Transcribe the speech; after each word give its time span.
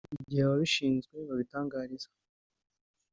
igihe 0.23 0.41
ababishinzwe 0.43 1.15
babitangariza 1.29 2.09